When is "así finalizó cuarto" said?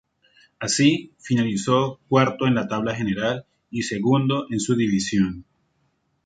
0.59-2.47